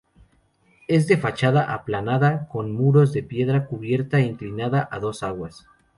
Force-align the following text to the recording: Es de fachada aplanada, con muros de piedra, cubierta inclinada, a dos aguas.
Es 0.87 1.05
de 1.07 1.15
fachada 1.15 1.71
aplanada, 1.75 2.47
con 2.47 2.71
muros 2.71 3.13
de 3.13 3.21
piedra, 3.21 3.67
cubierta 3.67 4.19
inclinada, 4.19 4.89
a 4.91 4.97
dos 4.97 5.21
aguas. 5.21 5.67